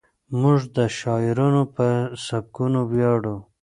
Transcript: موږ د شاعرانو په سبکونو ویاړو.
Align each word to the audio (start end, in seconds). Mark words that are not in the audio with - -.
موږ 0.41 0.59
د 0.75 0.77
شاعرانو 0.97 1.63
په 1.75 1.87
سبکونو 2.25 2.79
ویاړو. 2.91 3.35